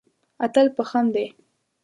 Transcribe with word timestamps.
اتل 0.45 0.67
په 0.75 0.81
خښم 0.89 1.05
دی. 1.15 1.25